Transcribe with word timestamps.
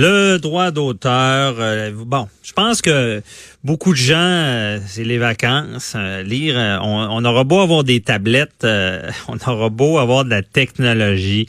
Le 0.00 0.38
droit 0.38 0.70
d'auteur, 0.70 1.56
euh, 1.58 1.90
bon, 1.92 2.28
je 2.44 2.52
pense 2.52 2.82
que 2.82 3.20
beaucoup 3.64 3.90
de 3.90 3.98
gens, 3.98 4.14
euh, 4.16 4.78
c'est 4.86 5.02
les 5.02 5.18
vacances, 5.18 5.94
euh, 5.96 6.22
lire, 6.22 6.54
on, 6.84 7.08
on, 7.10 7.24
aura 7.24 7.42
beau 7.42 7.58
avoir 7.58 7.82
des 7.82 8.00
tablettes, 8.00 8.64
on 9.28 9.36
aura 9.50 9.70
beau 9.70 9.98
avoir 9.98 10.24
de 10.24 10.30
la 10.30 10.42
technologie. 10.42 11.48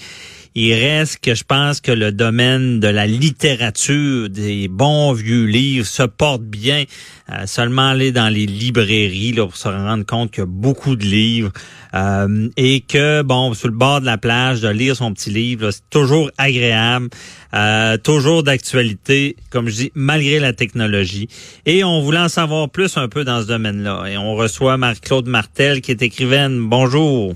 Il 0.61 0.73
reste 0.73 1.23
que 1.23 1.35
je 1.35 1.45
pense 1.45 1.79
que 1.79 1.93
le 1.93 2.11
domaine 2.11 2.81
de 2.81 2.89
la 2.89 3.07
littérature, 3.07 4.27
des 4.27 4.67
bons 4.67 5.13
vieux 5.13 5.45
livres, 5.45 5.85
se 5.85 6.03
porte 6.03 6.41
bien. 6.41 6.83
Euh, 7.31 7.45
seulement 7.45 7.87
aller 7.87 8.11
dans 8.11 8.27
les 8.27 8.45
librairies 8.45 9.31
là, 9.31 9.45
pour 9.45 9.55
se 9.55 9.69
rendre 9.69 10.05
compte 10.05 10.31
qu'il 10.31 10.41
y 10.41 10.43
a 10.43 10.47
beaucoup 10.49 10.97
de 10.97 11.05
livres 11.05 11.53
euh, 11.93 12.49
et 12.57 12.81
que, 12.81 13.21
bon, 13.21 13.53
sur 13.53 13.69
le 13.69 13.73
bord 13.73 14.01
de 14.01 14.05
la 14.05 14.17
plage, 14.17 14.59
de 14.59 14.67
lire 14.67 14.97
son 14.97 15.13
petit 15.13 15.29
livre, 15.29 15.71
c'est 15.71 15.89
toujours 15.89 16.29
agréable, 16.37 17.07
euh, 17.53 17.95
toujours 17.95 18.43
d'actualité, 18.43 19.37
comme 19.51 19.69
je 19.69 19.75
dis, 19.75 19.91
malgré 19.95 20.41
la 20.41 20.51
technologie. 20.51 21.29
Et 21.65 21.85
on 21.85 22.01
voulait 22.01 22.19
en 22.19 22.27
savoir 22.27 22.69
plus 22.69 22.97
un 22.97 23.07
peu 23.07 23.23
dans 23.23 23.41
ce 23.41 23.47
domaine-là. 23.47 24.07
Et 24.09 24.17
on 24.17 24.35
reçoit 24.35 24.75
Marc-Claude 24.75 25.29
Martel, 25.29 25.79
qui 25.79 25.91
est 25.91 26.01
écrivaine. 26.01 26.67
Bonjour. 26.67 27.33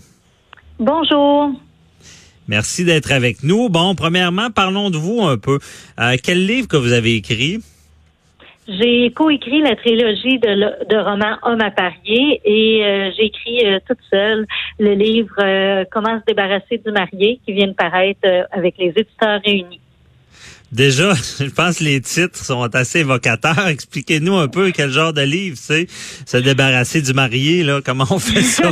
Bonjour. 0.78 1.53
Merci 2.47 2.83
d'être 2.83 3.11
avec 3.11 3.44
nous. 3.44 3.69
Bon, 3.69 3.95
premièrement, 3.95 4.49
parlons 4.52 4.89
de 4.89 4.97
vous 4.97 5.22
un 5.22 5.38
peu. 5.38 5.59
Euh, 5.99 6.16
quel 6.22 6.45
livre 6.45 6.67
que 6.67 6.77
vous 6.77 6.91
avez 6.91 7.16
écrit? 7.16 7.59
J'ai 8.67 9.11
coécrit 9.11 9.61
la 9.61 9.75
trilogie 9.75 10.39
de, 10.39 10.86
de 10.88 10.97
romans 10.97 11.38
Homme 11.44 11.61
à 11.61 11.71
parier 11.71 12.41
et 12.45 12.86
euh, 12.86 13.11
j'ai 13.16 13.25
écrit 13.25 13.66
euh, 13.66 13.80
toute 13.86 13.99
seule 14.09 14.45
le 14.80 14.94
livre 14.94 15.36
Comment 15.91 16.19
se 16.19 16.25
débarrasser 16.25 16.77
du 16.77 16.91
marié 16.91 17.39
qui 17.45 17.53
vient 17.53 17.67
de 17.67 17.73
paraître 17.73 18.27
avec 18.52 18.77
les 18.77 18.94
éditeurs 18.95 19.41
réunis. 19.44 19.81
Déjà, 20.73 21.14
je 21.39 21.50
pense 21.50 21.78
que 21.78 21.84
les 21.84 22.02
titres 22.02 22.44
sont 22.44 22.64
assez 22.73 23.00
évocateurs. 23.00 23.67
Expliquez-nous 23.67 24.36
un 24.36 24.48
peu 24.48 24.72
quel 24.72 24.89
genre 24.89 25.14
de 25.14 25.22
livre 25.22 25.56
c'est. 25.59 25.88
Se 26.26 26.38
débarrasser 26.38 27.02
du 27.02 27.14
marié, 27.14 27.64
là, 27.64 27.81
comment 27.86 28.06
on 28.09 28.20
fait 28.20 28.42
ça? 28.42 28.72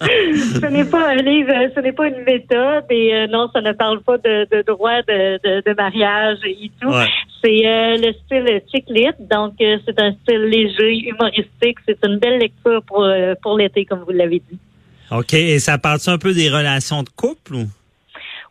ce 0.00 0.66
n'est 0.66 0.84
pas 0.84 1.10
un 1.10 1.16
livre, 1.16 1.52
ce 1.74 1.80
n'est 1.80 1.92
pas 1.92 2.06
une 2.06 2.22
méthode 2.24 2.84
et 2.90 3.14
euh, 3.14 3.26
non, 3.26 3.48
ça 3.52 3.60
ne 3.60 3.72
parle 3.72 4.00
pas 4.02 4.16
de, 4.18 4.46
de 4.50 4.62
droit 4.62 5.02
de, 5.02 5.38
de, 5.42 5.62
de, 5.68 5.74
mariage 5.74 6.38
et 6.44 6.70
tout. 6.80 6.88
Ouais. 6.88 7.06
C'est 7.42 7.66
euh, 7.66 7.96
le 7.98 8.12
style 8.24 8.62
chick 8.72 8.84
lit, 8.88 9.08
donc 9.30 9.54
euh, 9.60 9.76
c'est 9.84 9.98
un 10.00 10.12
style 10.22 10.42
léger, 10.44 11.08
humoristique. 11.08 11.78
C'est 11.86 11.98
une 12.04 12.18
belle 12.18 12.38
lecture 12.38 12.82
pour, 12.86 13.02
euh, 13.02 13.34
pour 13.42 13.58
l'été, 13.58 13.84
comme 13.84 14.04
vous 14.06 14.12
l'avez 14.12 14.40
dit. 14.50 14.58
OK. 15.10 15.34
Et 15.34 15.58
ça 15.58 15.78
parle 15.78 15.98
un 16.06 16.18
peu 16.18 16.32
des 16.32 16.48
relations 16.48 17.02
de 17.02 17.10
couple 17.10 17.54
ou? 17.54 17.66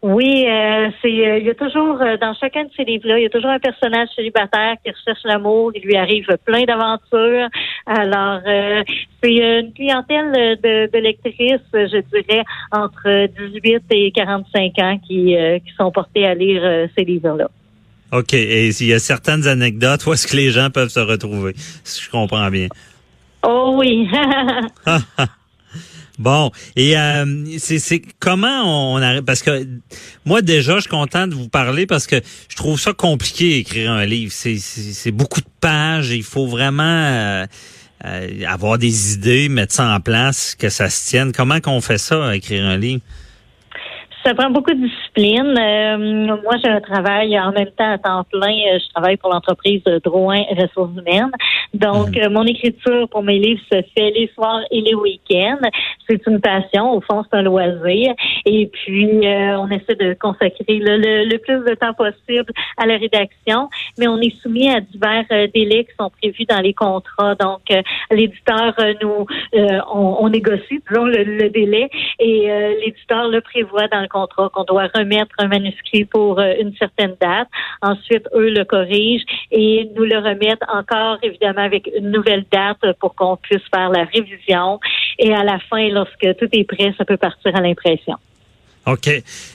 Oui, 0.04 0.46
euh, 0.46 0.90
c'est 1.02 1.08
euh, 1.08 1.38
il 1.38 1.46
y 1.46 1.50
a 1.50 1.56
toujours 1.56 2.02
euh, 2.02 2.18
dans 2.18 2.34
chacun 2.34 2.66
de 2.66 2.70
ces 2.76 2.84
livres-là, 2.84 3.20
il 3.20 3.24
y 3.24 3.26
a 3.26 3.30
toujours 3.30 3.52
un 3.52 3.60
personnage 3.60 4.10
célibataire 4.14 4.76
qui 4.84 4.92
recherche 4.92 5.22
l'amour, 5.24 5.72
il 5.74 5.82
lui 5.82 5.96
arrive 5.96 6.28
plein 6.44 6.66
d'aventures. 6.66 7.48
Alors 7.86 8.42
euh, 8.46 8.84
c'est 9.24 9.32
une 9.32 9.72
clientèle 9.72 10.60
de, 10.62 10.92
de 10.92 10.98
lectrices, 11.00 11.62
je 11.72 12.02
dirais 12.12 12.44
entre 12.74 13.28
18 13.54 13.84
et 13.92 14.12
45 14.12 14.74
ans 14.80 15.00
qui 15.08 15.38
euh, 15.38 15.60
qui 15.60 15.74
sont 15.78 15.90
portées 15.90 16.26
à 16.26 16.36
lire 16.36 16.62
euh, 16.66 16.88
ces 16.98 17.06
livres-là. 17.06 17.48
OK. 18.12 18.34
Et 18.34 18.68
il 18.78 18.88
y 18.88 18.94
a 18.94 19.00
certaines 19.00 19.48
anecdotes 19.48 20.06
où 20.06 20.12
est-ce 20.12 20.28
que 20.28 20.36
les 20.36 20.52
gens 20.52 20.70
peuvent 20.70 20.90
se 20.90 21.00
retrouver, 21.00 21.54
si 21.86 22.04
je 22.04 22.10
comprends 22.10 22.50
bien. 22.50 22.68
Oh 23.42 23.76
oui. 23.78 24.10
Bon, 26.20 26.52
et 26.76 26.96
euh, 26.96 27.46
c'est 27.58 28.02
comment 28.20 28.94
on 28.94 28.98
arrive 28.98 29.24
parce 29.24 29.42
que 29.42 29.68
moi 30.26 30.44
déjà 30.44 30.76
je 30.76 30.82
suis 30.82 30.90
content 30.90 31.26
de 31.26 31.34
vous 31.34 31.50
parler 31.50 31.88
parce 31.88 32.06
que 32.06 32.22
je 32.50 32.56
trouve 32.56 32.80
ça 32.80 32.94
compliqué 32.94 33.58
écrire 33.58 33.92
un 33.92 34.06
livre. 34.06 34.32
C'est 34.32 35.12
beaucoup 35.12 35.42
de 35.42 35.48
pages, 35.60 36.12
il 36.12 36.24
faut 36.24 36.46
vraiment 36.46 36.84
euh, 36.84 37.46
euh, 38.06 38.44
avoir 38.48 38.78
des 38.78 39.14
idées, 39.14 39.50
mettre 39.50 39.74
ça 39.74 39.88
en 39.88 40.00
place, 40.00 40.56
que 40.56 40.70
ça 40.70 40.90
se 40.92 41.10
tienne. 41.10 41.32
Comment 41.32 41.60
qu'on 41.60 41.82
fait 41.82 41.98
ça 41.98 42.36
écrire 42.36 42.64
un 42.64 42.78
livre? 42.78 43.02
Ça 44.26 44.34
prend 44.34 44.50
beaucoup 44.50 44.72
de 44.72 44.80
discipline. 44.88 45.54
Euh, 45.60 46.38
moi, 46.44 46.56
j'ai 46.64 46.70
un 46.70 46.80
travail 46.80 47.38
en 47.38 47.52
même 47.52 47.72
temps 47.78 47.92
à 47.92 47.98
temps 47.98 48.24
plein. 48.32 48.54
Euh, 48.74 48.80
Je 48.80 48.90
travaille 48.94 49.18
pour 49.18 49.30
l'entreprise 49.34 49.84
Drouin 50.06 50.44
Ressources 50.58 50.92
Humaines. 50.98 51.32
Donc, 51.74 52.16
euh, 52.16 52.30
mon 52.30 52.44
écriture 52.46 53.10
pour 53.10 53.22
mes 53.22 53.38
livres 53.38 53.60
se 53.72 53.82
fait 53.96 54.12
les 54.12 54.30
soirs 54.34 54.62
et 54.72 54.80
les 54.80 54.96
week-ends. 54.96 55.60
C'est 56.08 56.26
une 56.26 56.40
passion. 56.40 56.94
Au 56.94 57.02
fond, 57.02 57.24
c'est 57.30 57.38
un 57.38 57.42
loisir. 57.42 58.14
Et 58.46 58.68
puis, 58.68 59.28
euh, 59.28 59.58
on 59.60 59.70
essaie 59.70 59.96
de 59.96 60.14
consacrer 60.20 60.64
le, 60.70 60.98
le- 60.98 61.26
le 61.30 61.38
plus 61.40 61.60
de 61.70 61.76
temps 61.76 61.94
possible 61.94 62.52
à 62.78 62.86
la 62.86 62.96
rédaction. 62.98 63.70
Mais 63.98 64.08
on 64.08 64.20
est 64.22 64.34
soumis 64.42 64.70
à 64.70 64.80
divers 64.80 65.26
euh, 65.34 65.48
délais 65.54 65.84
qui 65.84 65.92
sont 66.00 66.10
prévus 66.22 66.46
dans 66.46 66.62
les 66.62 66.74
contrats. 66.74 67.36
Donc, 67.36 67.62
euh, 67.72 67.82
l'éditeur 68.10 68.74
nous, 69.02 69.26
euh, 69.56 69.80
on, 69.94 70.18
on 70.22 70.30
négocie, 70.30 70.82
disons, 70.90 71.06
le, 71.06 71.24
le 71.24 71.50
délai 71.50 71.90
et 72.20 72.50
euh, 72.50 72.74
l'éditeur 72.86 73.28
le 73.28 73.42
prévoit 73.42 73.88
dans 73.90 74.00
le 74.00 74.08
contrat 74.14 74.50
qu'on 74.54 74.64
doit 74.64 74.88
remettre 74.94 75.34
un 75.40 75.48
manuscrit 75.48 76.06
pour 76.06 76.40
euh, 76.40 76.54
une 76.62 76.74
certaine 76.78 77.16
date. 77.20 77.48
Ensuite, 77.82 78.26
eux 78.36 78.50
le 78.50 78.64
corrigent 78.64 79.26
et 79.52 79.90
nous 79.96 80.06
le 80.06 80.18
remettent 80.18 80.68
encore, 80.72 81.18
évidemment, 81.24 81.64
avec 81.64 81.90
une 81.98 82.12
nouvelle 82.12 82.46
date 82.52 82.84
pour 83.00 83.16
qu'on 83.16 83.38
puisse 83.38 83.66
faire 83.74 83.90
la 83.90 84.06
révision. 84.06 84.80
Et 85.20 85.34
à 85.34 85.44
la 85.44 85.60
fin, 85.70 85.90
lorsque 85.90 86.28
tout 86.40 86.50
est 86.52 86.64
prêt, 86.64 86.94
ça 86.98 87.06
peut 87.06 87.18
partir 87.18 87.56
à 87.56 87.62
l'impression. 87.62 88.16
OK. 88.86 89.08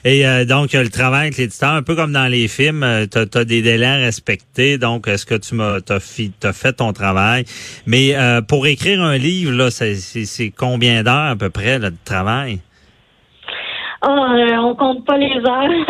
Et 0.05 0.27
euh, 0.27 0.47
donc, 0.47 0.73
le 0.73 0.89
travail 0.89 1.27
avec 1.27 1.37
l'éditeur, 1.37 1.73
un 1.73 1.83
peu 1.83 1.95
comme 1.95 2.13
dans 2.13 2.29
les 2.29 2.49
films, 2.49 3.07
tu 3.11 3.19
as, 3.19 3.45
des 3.45 3.61
délais 3.61 3.87
à 3.87 3.97
respecter. 3.97 4.79
Donc, 4.79 5.07
est-ce 5.07 5.27
que 5.27 5.35
tu 5.35 5.55
m'as 5.55 5.81
t'as 5.83 6.01
fait 6.01 6.73
ton 6.73 6.93
travail? 6.95 7.45
Mais 7.87 8.17
euh, 8.17 8.41
pour 8.41 8.67
écrire 8.67 9.03
un 9.03 9.19
livre, 9.19 9.53
là, 9.53 9.71
c'est- 9.71 10.53
combien 10.57 11.03
d'heures 11.03 11.33
à 11.33 11.37
peu 11.37 11.51
près 11.51 11.79
de 11.79 11.93
travail? 12.05 12.61
Euh, 14.05 14.57
on 14.59 14.75
compte 14.77 15.05
pas 15.05 15.17
les 15.17 15.37
heures. 15.37 15.87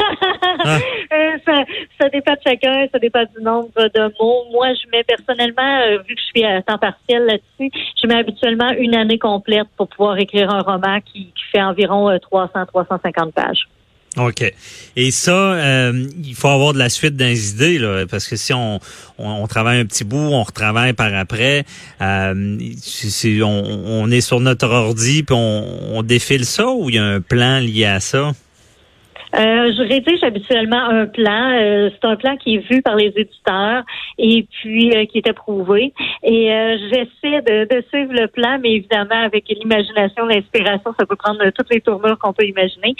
Ah. 0.64 0.78
Euh, 1.10 1.38
ça, 1.46 1.64
ça 1.98 2.08
dépend 2.10 2.34
de 2.34 2.40
chacun, 2.46 2.86
ça 2.92 2.98
dépend 2.98 3.22
du 3.34 3.42
nombre 3.42 3.70
de 3.76 4.12
mots. 4.20 4.44
Moi, 4.52 4.74
je 4.74 4.86
mets 4.90 5.02
personnellement, 5.04 5.80
euh, 5.80 5.98
vu 6.06 6.14
que 6.14 6.20
je 6.20 6.26
suis 6.26 6.44
à 6.44 6.60
temps 6.60 6.76
partiel 6.76 7.24
là-dessus, 7.24 7.70
je 8.00 8.06
mets 8.06 8.16
habituellement 8.16 8.68
une 8.72 8.94
année 8.94 9.18
complète 9.18 9.68
pour 9.78 9.88
pouvoir 9.88 10.18
écrire 10.18 10.50
un 10.50 10.60
roman 10.60 11.00
qui, 11.00 11.32
qui 11.32 11.42
fait 11.50 11.62
environ 11.62 12.10
300-350 12.10 13.32
pages. 13.32 13.66
OK. 14.18 14.52
Et 14.96 15.10
ça, 15.10 15.32
euh, 15.32 16.06
il 16.24 16.34
faut 16.34 16.48
avoir 16.48 16.72
de 16.72 16.78
la 16.78 16.88
suite 16.88 17.16
dans 17.16 17.24
les 17.24 17.50
idées, 17.50 17.78
là, 17.78 18.04
parce 18.06 18.26
que 18.26 18.36
si 18.36 18.52
on, 18.52 18.80
on, 19.18 19.28
on 19.28 19.46
travaille 19.46 19.78
un 19.80 19.86
petit 19.86 20.04
bout, 20.04 20.16
on 20.18 20.42
retravaille 20.42 20.92
par 20.92 21.14
après, 21.14 21.64
euh, 22.00 22.58
c'est- 22.82 23.42
on, 23.42 23.48
on 23.86 24.10
est 24.10 24.20
sur 24.20 24.40
notre 24.40 24.68
ordi, 24.68 25.22
puis 25.22 25.34
on, 25.38 25.96
on 25.98 26.02
défile 26.02 26.44
ça, 26.44 26.66
ou 26.68 26.90
il 26.90 26.96
y 26.96 26.98
a 26.98 27.04
un 27.04 27.20
plan 27.20 27.60
lié 27.60 27.84
à 27.86 28.00
ça? 28.00 28.32
Euh, 29.34 29.72
je 29.76 29.82
rédige 29.82 30.22
habituellement 30.22 30.82
un 30.88 31.06
plan. 31.06 31.50
Euh, 31.52 31.90
c'est 31.92 32.08
un 32.08 32.16
plan 32.16 32.36
qui 32.36 32.56
est 32.56 32.70
vu 32.70 32.80
par 32.80 32.96
les 32.96 33.12
éditeurs 33.14 33.82
et 34.16 34.46
puis 34.50 34.90
euh, 34.96 35.04
qui 35.04 35.18
est 35.18 35.28
approuvé. 35.28 35.92
Et 36.22 36.52
euh, 36.52 36.78
j'essaie 36.88 37.42
de, 37.42 37.64
de 37.68 37.84
suivre 37.88 38.12
le 38.14 38.26
plan, 38.28 38.58
mais 38.60 38.72
évidemment 38.72 39.22
avec 39.22 39.48
l'imagination, 39.48 40.26
l'inspiration, 40.26 40.94
ça 40.98 41.04
peut 41.06 41.16
prendre 41.16 41.44
toutes 41.50 41.70
les 41.70 41.80
tournures 41.80 42.18
qu'on 42.18 42.32
peut 42.32 42.46
imaginer. 42.46 42.94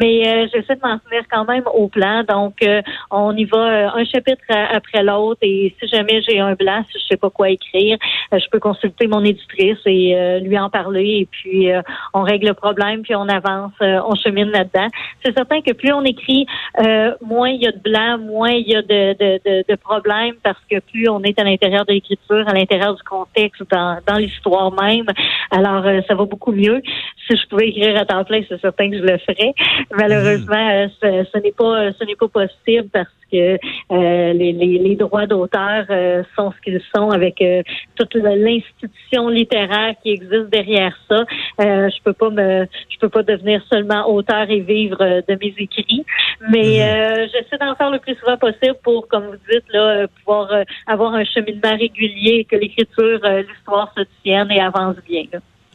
Mais 0.00 0.26
euh, 0.26 0.46
j'essaie 0.52 0.76
de 0.76 0.80
m'en 0.82 0.98
tenir 0.98 1.24
quand 1.30 1.44
même 1.44 1.64
au 1.72 1.88
plan. 1.88 2.24
Donc, 2.24 2.54
euh, 2.62 2.80
on 3.10 3.36
y 3.36 3.44
va 3.44 3.94
un 3.94 4.04
chapitre 4.04 4.44
après 4.50 5.02
l'autre. 5.02 5.40
Et 5.42 5.74
si 5.80 5.88
jamais 5.88 6.22
j'ai 6.22 6.40
un 6.40 6.54
blanc, 6.54 6.82
si 6.90 6.98
je 6.98 7.06
sais 7.06 7.16
pas 7.16 7.30
quoi 7.30 7.50
écrire, 7.50 7.98
je 8.32 8.44
peux 8.50 8.58
consulter 8.58 9.06
mon 9.06 9.22
éditrice 9.24 9.78
et 9.84 10.40
lui 10.40 10.58
en 10.58 10.70
parler. 10.70 11.20
Et 11.20 11.28
puis, 11.30 11.68
on 12.14 12.22
règle 12.22 12.48
le 12.48 12.54
problème, 12.54 13.02
puis 13.02 13.14
on 13.14 13.28
avance, 13.28 13.72
on 13.80 14.14
chemine 14.14 14.50
là-dedans. 14.50 14.88
C'est 15.24 15.34
certain 15.34 15.60
que 15.66 15.72
plus 15.72 15.92
on 15.92 16.04
écrit, 16.04 16.46
euh, 16.80 17.12
moins 17.20 17.50
il 17.50 17.62
y 17.62 17.66
a 17.66 17.72
de 17.72 17.78
blanc, 17.78 18.18
moins 18.18 18.50
il 18.50 18.68
y 18.68 18.76
a 18.76 18.82
de, 18.82 19.12
de, 19.14 19.40
de, 19.44 19.64
de 19.68 19.76
problèmes 19.76 20.36
parce 20.42 20.60
que 20.70 20.78
plus 20.80 21.08
on 21.08 21.22
est 21.22 21.38
à 21.38 21.44
l'intérieur 21.44 21.84
de 21.84 21.92
l'écriture, 21.92 22.44
à 22.48 22.54
l'intérieur 22.54 22.94
du 22.94 23.02
contexte, 23.02 23.62
dans, 23.70 23.98
dans 24.06 24.16
l'histoire 24.16 24.70
même. 24.72 25.06
Alors, 25.50 25.84
euh, 25.86 26.00
ça 26.06 26.14
va 26.14 26.24
beaucoup 26.24 26.52
mieux. 26.52 26.80
Si 27.26 27.36
je 27.36 27.46
pouvais 27.48 27.68
écrire 27.68 28.00
à 28.00 28.04
temps 28.04 28.24
plein, 28.24 28.42
c'est 28.48 28.60
certain 28.60 28.90
que 28.90 28.98
je 28.98 29.02
le 29.02 29.18
ferais. 29.18 29.52
Malheureusement, 29.90 30.68
euh, 30.70 30.88
ce, 31.00 31.26
ce 31.32 31.38
n'est 31.38 31.52
pas 31.52 31.92
ce 31.98 32.04
n'est 32.04 32.16
pas 32.16 32.28
possible 32.28 32.88
parce 32.92 33.08
que 33.30 33.58
euh, 33.90 34.32
les, 34.32 34.52
les, 34.52 34.78
les, 34.78 34.96
droits 34.96 35.26
d'auteur 35.26 35.86
euh, 35.90 36.22
sont 36.36 36.52
ce 36.52 36.60
qu'ils 36.62 36.80
sont 36.94 37.10
avec 37.10 37.40
euh, 37.40 37.62
toute 37.96 38.14
l'institution 38.14 39.28
littéraire 39.28 39.94
qui 40.02 40.10
existe 40.10 40.48
derrière 40.50 40.96
ça. 41.08 41.24
je 41.58 42.02
peux 42.02 42.12
pas 42.12 42.30
me, 42.30 42.66
je 42.88 42.98
peux 42.98 43.08
pas 43.08 43.22
devenir 43.22 43.62
seulement 43.70 44.08
auteur 44.08 44.48
et 44.50 44.60
vivre 44.60 44.98
de 44.98 45.38
mes 45.40 45.54
écrits, 45.58 46.04
mais 46.50 46.78
mhm. 46.78 47.28
j'essaie 47.32 47.58
d'en 47.58 47.74
faire 47.74 47.90
le 47.90 47.98
plus 47.98 48.14
souvent 48.16 48.36
possible 48.36 48.76
pour, 48.82 49.08
comme 49.08 49.26
vous 49.26 49.52
dites, 49.52 49.64
là, 49.72 50.06
pouvoir 50.18 50.50
avoir 50.86 51.14
un 51.14 51.24
cheminement 51.24 51.76
régulier, 51.76 52.46
que 52.48 52.56
l'écriture, 52.56 53.20
l'histoire 53.22 53.92
se 53.96 54.02
tienne 54.22 54.50
et 54.50 54.60
avance 54.60 54.96
bien. 55.08 55.24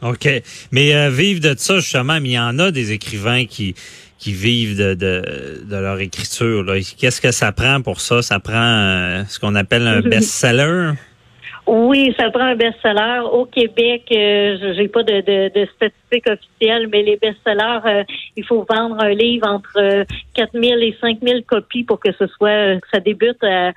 OK. 0.02 0.28
Mais 0.72 1.10
vivre 1.10 1.40
de 1.40 1.54
ça, 1.56 1.76
justement, 1.76 2.16
il 2.16 2.32
y 2.32 2.38
en 2.38 2.58
a 2.58 2.70
des 2.70 2.92
écrivains 2.92 3.44
qui 3.44 3.74
qui 4.22 4.32
vivent 4.32 4.78
de, 4.78 4.94
de, 4.94 5.64
de 5.68 5.76
leur 5.76 5.98
écriture. 5.98 6.64
Qu'est-ce 6.96 7.20
que 7.20 7.32
ça 7.32 7.50
prend 7.50 7.82
pour 7.82 8.00
ça? 8.00 8.22
Ça 8.22 8.38
prend 8.38 8.54
euh, 8.54 9.24
ce 9.26 9.40
qu'on 9.40 9.56
appelle 9.56 9.84
un 9.84 10.00
best-seller? 10.00 10.92
Oui, 11.66 12.14
ça 12.16 12.30
prend 12.30 12.44
un 12.44 12.54
best-seller. 12.54 13.22
Au 13.32 13.46
Québec, 13.46 14.04
euh, 14.12 14.74
j'ai 14.76 14.86
pas 14.86 15.02
de, 15.02 15.48
de, 15.48 15.68
statistiques 15.74 16.28
officielles, 16.28 16.86
mais 16.92 17.02
les 17.02 17.16
best-sellers, 17.16 17.80
euh, 17.84 18.04
il 18.36 18.44
faut 18.44 18.64
vendre 18.68 19.02
un 19.02 19.10
livre 19.10 19.48
entre 19.48 20.04
4000 20.34 20.84
et 20.84 20.96
5000 21.00 21.42
copies 21.44 21.82
pour 21.82 21.98
que 21.98 22.12
ce 22.12 22.28
soit, 22.28 22.78
ça 22.92 23.00
débute 23.00 23.42
à, 23.42 23.72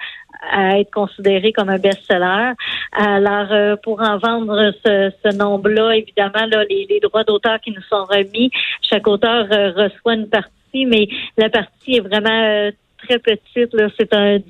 à 0.52 0.80
être 0.80 0.92
considéré 0.92 1.52
comme 1.52 1.70
un 1.70 1.78
best-seller. 1.78 2.54
Alors, 2.92 3.52
euh, 3.52 3.76
pour 3.84 4.02
en 4.02 4.18
vendre 4.18 4.72
ce, 4.86 5.12
ce 5.24 5.36
nombre-là, 5.36 5.96
évidemment, 5.96 6.46
là, 6.52 6.64
les, 6.70 6.88
les 6.90 7.00
droits 7.00 7.24
d'auteur 7.24 7.60
qui 7.60 7.72
nous 7.72 7.82
sont 7.84 8.06
remis, 8.06 8.52
chaque 8.82 9.08
auteur 9.08 9.48
euh, 9.52 9.72
reçoit 9.72 10.16
une 10.16 10.30
partie, 10.30 10.86
mais 10.86 11.08
la 11.38 11.50
partie 11.50 11.98
est 11.98 12.02
vraiment 12.02 12.30
euh, 12.30 12.72
très 12.98 13.20
petite. 13.20 13.74
Là. 13.74 13.88
C'est 14.00 14.14
un 14.14 14.38
10 14.38 14.44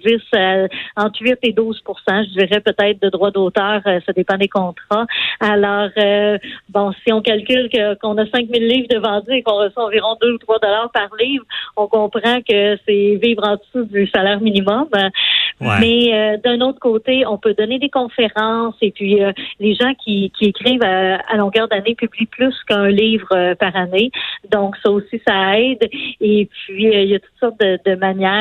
entre 0.97 1.21
8 1.21 1.39
et 1.43 1.53
12% 1.53 1.75
je 2.07 2.39
dirais 2.39 2.61
peut-être, 2.61 3.01
de 3.01 3.09
droits 3.09 3.31
d'auteur. 3.31 3.81
ça 3.83 4.13
dépend 4.13 4.37
des 4.37 4.47
contrats. 4.47 5.05
Alors, 5.39 5.89
bon, 6.69 6.91
si 7.03 7.11
on 7.11 7.21
calcule 7.21 7.69
qu'on 8.01 8.17
a 8.17 8.25
5 8.25 8.47
000 8.47 8.63
livres 8.63 8.87
de 8.89 8.97
vendus 8.97 9.31
et 9.31 9.43
qu'on 9.43 9.57
reçoit 9.57 9.85
environ 9.85 10.17
2 10.21 10.33
ou 10.33 10.37
3 10.37 10.59
dollars 10.59 10.91
par 10.93 11.09
livre, 11.19 11.45
on 11.75 11.87
comprend 11.87 12.41
que 12.41 12.77
c'est 12.85 13.19
vivre 13.21 13.43
en 13.43 13.55
dessous 13.55 13.85
du 13.85 14.07
salaire 14.07 14.41
minimum. 14.41 14.87
Mais 15.61 16.13
euh, 16.13 16.37
d'un 16.43 16.59
autre 16.61 16.79
côté, 16.79 17.25
on 17.25 17.37
peut 17.37 17.53
donner 17.53 17.79
des 17.79 17.89
conférences 17.89 18.75
et 18.81 18.91
puis 18.91 19.23
euh, 19.23 19.31
les 19.59 19.73
gens 19.73 19.93
qui, 19.93 20.31
qui 20.37 20.45
écrivent 20.45 20.83
à, 20.83 21.35
longueur 21.37 21.67
d'année 21.67 21.95
publient 21.95 22.25
plus 22.25 22.53
qu'un 22.67 22.89
livre 22.89 23.27
euh, 23.31 23.55
par 23.55 23.75
année. 23.75 24.11
Donc 24.51 24.75
ça 24.83 24.91
aussi, 24.91 25.21
ça 25.25 25.57
aide. 25.57 25.89
Et 26.19 26.49
puis 26.51 26.85
il 26.91 27.09
y 27.09 27.15
a 27.15 27.19
toutes 27.19 27.39
sortes 27.39 27.59
de, 27.59 27.79
de 27.85 27.95
manières 27.95 28.34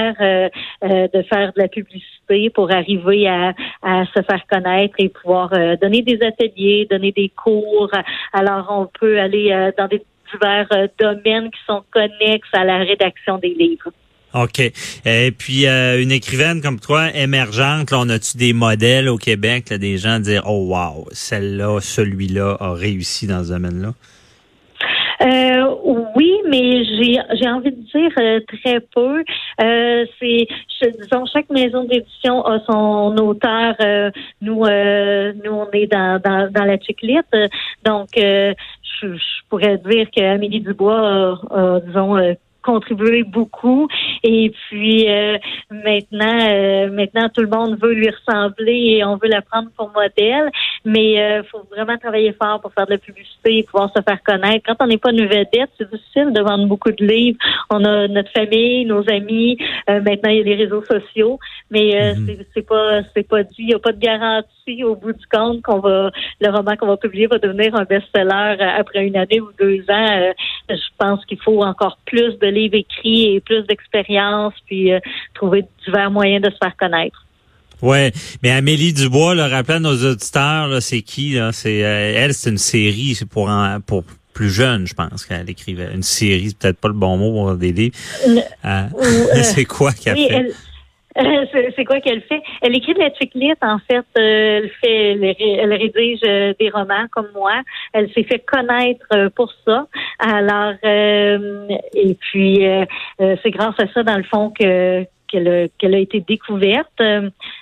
de 0.83 1.23
faire 1.23 1.53
de 1.53 1.61
la 1.61 1.69
publicité 1.69 2.51
pour 2.51 2.73
arriver 2.73 3.29
à, 3.29 3.53
à 3.83 4.05
se 4.07 4.23
faire 4.23 4.45
connaître 4.51 4.95
et 4.99 5.09
pouvoir 5.09 5.51
donner 5.81 6.03
des 6.03 6.19
ateliers, 6.23 6.87
donner 6.91 7.13
des 7.13 7.31
cours. 7.31 7.91
Alors 8.33 8.67
on 8.71 8.89
peut 8.99 9.19
aller 9.19 9.71
dans 9.79 9.89
des 9.89 10.03
divers 10.33 10.69
domaines 10.99 11.51
qui 11.51 11.61
sont 11.67 11.83
connexes 11.91 12.49
à 12.53 12.65
la 12.65 12.79
rédaction 12.79 13.39
des 13.39 13.55
livres. 13.55 13.91
OK. 14.35 14.61
Et 15.05 15.31
puis, 15.31 15.67
euh, 15.67 16.03
une 16.03 16.11
écrivaine 16.11 16.61
comme 16.61 16.81
toi, 16.81 17.15
émergente, 17.15 17.93
là, 17.93 17.99
on 18.01 18.09
a-tu 18.09 18.37
des 18.37 18.53
modèles 18.53 19.09
au 19.09 19.17
Québec, 19.17 19.71
là, 19.71 19.79
des 19.79 19.97
gens 19.97 20.19
dire, 20.19 20.43
oh 20.47 20.75
wow, 20.75 21.07
celle-là, 21.13 21.79
celui-là 21.81 22.57
a 22.59 22.75
réussi 22.75 23.29
dans 23.29 23.45
ce 23.45 23.51
domaine-là? 23.51 23.95
Euh, 25.21 25.54
j'ai 26.55 27.21
j'ai 27.33 27.49
envie 27.49 27.71
de 27.71 27.81
dire 27.81 28.13
euh, 28.19 28.41
très 28.47 28.81
peu. 28.81 29.25
Euh, 29.63 30.07
c'est 30.21 30.47
disons 31.01 31.25
chaque 31.27 31.51
maison 31.51 31.85
d'édition 31.85 32.45
a 32.45 32.61
son 32.67 33.17
auteur. 33.19 33.75
Euh, 33.81 34.11
nous 34.41 34.65
nous 35.45 35.53
on 35.53 35.71
est 35.73 35.87
dans 35.87 36.21
dans, 36.23 36.51
dans 36.51 36.65
la 36.65 36.79
chiclite, 36.79 37.27
donc 37.85 38.09
je, 38.17 38.55
je, 39.03 39.43
pourrais 39.49 39.79
dire 39.79 40.11
qu'Amélie 40.11 40.61
Dubois 40.61 41.39
a, 41.51 41.81
disons 41.81 42.17
contribué 42.65 43.23
beaucoup. 43.23 43.89
Et 44.23 44.53
puis 44.69 45.09
euh, 45.09 45.37
maintenant, 45.71 46.39
euh, 46.49 46.91
maintenant 46.91 47.29
tout 47.29 47.43
le 47.43 47.49
monde 47.49 47.79
veut 47.81 47.93
lui 47.93 48.09
ressembler 48.11 48.97
et 48.97 49.05
on 49.05 49.17
veut 49.17 49.29
la 49.29 49.43
prendre 49.43 49.69
pour 49.77 49.91
modèle. 49.91 50.51
Mais 50.85 51.13
il 51.13 51.21
euh, 51.21 51.43
faut 51.45 51.63
vraiment 51.71 51.97
travailler 51.99 52.33
fort 52.33 52.61
pour 52.61 52.73
faire 52.73 52.87
de 52.87 52.93
la 52.93 52.99
publicité 52.99 53.59
et 53.59 53.63
pouvoir 53.63 53.91
se 53.95 54.03
faire 54.03 54.23
connaître. 54.23 54.65
Quand 54.67 54.83
on 54.85 54.87
n'est 54.87 54.99
pas 54.99 55.13
une 55.13 55.27
vedette, 55.27 55.71
c'est 55.79 55.91
difficile 55.91 56.33
de 56.33 56.41
vendre 56.41 56.67
beaucoup 56.67 56.91
de 56.91 57.05
livres. 57.05 57.39
On 57.71 57.85
a 57.85 58.09
notre 58.09 58.31
famille, 58.33 58.85
nos 58.87 59.09
amis. 59.11 59.59
maintenant, 59.89 60.31
il 60.31 60.39
y 60.39 60.41
a 60.41 60.45
les 60.45 60.57
réseaux 60.57 60.85
sociaux, 60.85 61.39
mais 61.71 62.15
mhm. 62.15 62.37
c'est 62.55 62.67
pas 62.67 63.03
c'est 63.15 63.29
pas 63.29 63.43
dit. 63.43 63.55
Il 63.59 63.67
n'y 63.67 63.75
a 63.75 63.79
pas 63.79 63.93
de 63.93 64.01
garantie 64.01 64.85
au 64.85 64.97
bout 64.97 65.13
du 65.13 65.27
compte 65.27 65.63
qu'on 65.63 65.81
va 65.81 66.11
le 66.41 66.51
roman 66.51 66.77
qu'on 66.77 66.87
va 66.87 66.97
publier 66.97 67.27
va 67.27 67.39
devenir 67.39 67.75
un 67.75 67.85
best-seller 67.85 68.57
après 68.61 69.05
une 69.07 69.17
année 69.17 69.41
ou 69.41 69.51
deux 69.59 69.85
ans. 69.91 70.33
je 70.69 70.89
pense 70.99 71.25
qu'il 71.27 71.41
faut 71.41 71.63
encore 71.63 71.99
plus 72.07 72.39
de 72.39 72.47
livres 72.55 72.77
écrits 72.77 73.35
et 73.35 73.41
plus 73.41 73.63
d'expérience, 73.67 74.55
puis 74.67 74.93
euh, 74.93 75.01
trouver 75.35 75.65
divers 75.85 76.11
moyens 76.11 76.43
de 76.43 76.51
se 76.51 76.57
faire 76.63 76.77
connaître. 76.77 77.27
Ouais, 77.83 78.13
mais 78.43 78.51
Amélie 78.51 78.93
Dubois, 78.93 79.35
le 79.35 79.43
rappelle 79.43 79.77
à 79.77 79.81
nos 79.81 80.11
auditeurs, 80.11 80.81
c'est 80.81 81.03
qui 81.03 81.37
C'est 81.53 81.85
euh, 81.85 82.13
elle, 82.17 82.33
c'est 82.33 82.51
une 82.51 82.59
série, 82.59 83.15
c'est 83.15 83.29
pour 83.29 83.51
pour 83.87 84.05
plus 84.35 84.51
jeune, 84.51 84.87
je 84.87 84.95
pense 84.95 85.25
qu'elle 85.25 85.49
écrivait 85.49 85.89
une 85.95 86.03
série, 86.03 86.49
c'est 86.49 86.59
peut-être 86.59 86.79
pas 86.79 86.89
le 86.89 86.95
bon 86.95 87.17
mot 87.17 87.33
pour 87.33 87.55
des 87.55 87.73
livres. 87.73 87.97
Euh, 88.65 88.87
c'est 89.43 89.65
quoi 89.65 89.93
qu'elle 89.93 90.17
fait? 90.17 90.53
c'est 91.77 91.85
quoi 91.85 92.01
qu'elle 92.01 92.23
fait? 92.23 92.43
Elle 92.61 92.77
écrit 92.77 92.95
de 92.95 92.99
la 92.99 93.13
chiclite, 93.15 93.63
en 93.63 93.79
fait. 93.79 94.05
Euh, 94.19 94.63
elle 94.63 94.71
fait, 94.83 95.37
elle, 95.39 95.73
rédige 95.73 96.21
euh, 96.27 96.55
des 96.59 96.71
romans 96.71 97.07
comme 97.13 97.29
moi. 97.35 97.63
Elle 97.93 98.13
s'est 98.13 98.25
fait 98.25 98.41
connaître 98.41 99.07
euh, 99.13 99.31
pour 99.31 99.53
ça. 99.65 99.87
Alors, 100.19 100.75
et 100.83 102.17
puis, 102.21 102.65
c'est 103.19 103.51
grâce 103.51 103.75
à 103.79 103.87
ça, 103.93 104.03
dans 104.03 104.17
le 104.17 104.25
fond, 104.25 104.53
que 104.59 105.05
qu'elle 105.29 105.95
a, 105.95 105.99
été 105.99 106.21
découverte. 106.21 107.03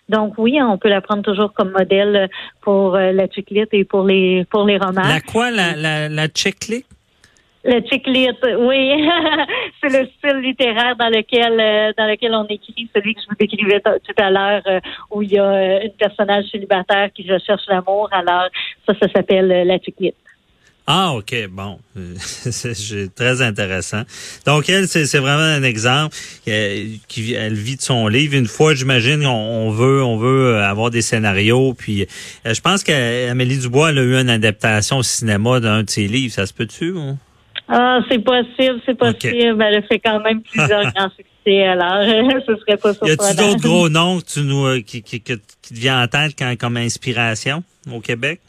Donc 0.08 0.34
oui, 0.36 0.58
on 0.60 0.76
peut 0.76 0.90
la 0.90 1.00
prendre 1.00 1.22
toujours 1.22 1.54
comme 1.54 1.70
modèle 1.70 2.28
pour 2.60 2.96
la 2.96 3.26
chiclite 3.30 3.70
et 3.72 3.84
pour 3.84 4.04
les 4.04 4.44
pour 4.50 4.66
les 4.66 4.76
romans. 4.76 5.08
La 5.08 5.20
quoi, 5.20 5.50
la, 5.50 5.74
la, 5.74 6.08
la 6.10 6.26
chiclite? 6.34 6.86
Le 7.64 7.80
chiclite, 7.88 8.44
oui. 8.58 9.08
c'est 9.80 10.00
le 10.00 10.08
style 10.18 10.40
littéraire 10.40 10.96
dans 10.96 11.08
lequel 11.08 11.60
euh, 11.60 11.92
dans 11.96 12.08
lequel 12.10 12.34
on 12.34 12.44
écrit, 12.46 12.88
celui 12.94 13.14
que 13.14 13.20
je 13.20 13.26
vous 13.28 13.36
décrivais 13.38 13.80
tout 13.80 14.22
à 14.22 14.30
l'heure, 14.30 14.62
euh, 14.66 14.80
où 15.12 15.22
il 15.22 15.32
y 15.32 15.38
a 15.38 15.44
euh, 15.44 15.80
une 15.84 15.92
personnage 15.92 16.46
célibataire 16.50 17.10
qui 17.14 17.30
recherche 17.30 17.62
l'amour. 17.68 18.08
Alors, 18.10 18.48
ça, 18.84 18.94
ça 19.00 19.08
s'appelle 19.14 19.46
la 19.64 19.78
chiclite. 19.78 20.16
Ah, 20.88 21.12
OK, 21.14 21.32
bon. 21.50 21.78
c'est 22.16 23.14
très 23.14 23.40
intéressant. 23.40 24.02
Donc, 24.44 24.68
elle, 24.68 24.88
c'est 24.88 25.18
vraiment 25.18 25.38
un 25.38 25.62
exemple. 25.62 26.16
Qui, 26.44 27.34
elle 27.34 27.54
vit 27.54 27.76
de 27.76 27.80
son 27.82 28.08
livre. 28.08 28.34
Une 28.34 28.48
fois, 28.48 28.74
j'imagine, 28.74 29.24
on, 29.24 29.70
veut 29.70 30.02
on 30.02 30.16
veut 30.16 30.56
avoir 30.56 30.90
des 30.90 31.02
scénarios. 31.02 31.74
Puis, 31.74 32.08
je 32.44 32.60
pense 32.60 32.82
qu'Amélie 32.82 33.58
Dubois 33.58 33.90
elle 33.90 33.98
a 33.98 34.02
eu 34.02 34.16
une 34.16 34.30
adaptation 34.30 34.96
au 34.96 35.04
cinéma 35.04 35.60
d'un 35.60 35.84
de 35.84 35.90
ses 35.90 36.08
livres. 36.08 36.34
Ça 36.34 36.46
se 36.46 36.52
peut-tu? 36.52 36.94
Ah, 37.68 38.00
c'est 38.10 38.18
possible, 38.18 38.80
c'est 38.84 38.96
possible. 38.96 39.62
Elle 39.62 39.76
a 39.76 39.82
fait 39.82 39.98
quand 39.98 40.20
même 40.20 40.42
plusieurs 40.42 40.92
grands 40.94 41.10
succès, 41.10 41.64
alors 41.64 42.02
ce 42.46 42.56
serait 42.56 42.76
pas 42.76 42.92
surprenant. 42.92 43.06
Y 43.06 43.12
a-t-il 43.12 43.36
d'autres 43.36 43.62
gros 43.62 43.88
noms 43.88 44.18
que 44.18 44.24
tu 44.24 44.40
nous, 44.40 44.66
euh, 44.66 44.80
qui, 44.80 45.02
qui, 45.02 45.20
qui, 45.20 45.38
te 45.38 45.74
vient 45.74 46.02
en 46.02 46.06
tête 46.06 46.32
quand, 46.38 46.54
comme 46.58 46.76
inspiration 46.76 47.62
au 47.92 48.00
Québec? 48.00 48.40